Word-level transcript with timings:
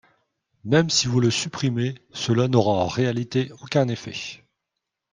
Même 0.65 0.89
si 0.89 1.05
vous 1.05 1.19
le 1.19 1.29
supprimez, 1.29 1.93
cela 2.11 2.47
n’aura 2.47 2.71
en 2.83 2.87
réalité 2.87 3.51
aucun 3.61 3.87
effet. 3.87 4.41